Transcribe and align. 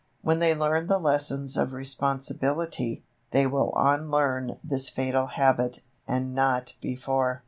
When 0.23 0.39
they 0.39 0.55
learn 0.55 0.87
the 0.87 0.97
lessons 0.97 1.55
of 1.55 1.73
responsibility, 1.73 3.03
they 3.29 3.45
will 3.45 3.71
unlearn 3.77 4.57
this 4.63 4.89
fatal 4.89 5.27
habit, 5.27 5.83
and 6.07 6.33
not 6.33 6.73
before. 6.81 7.39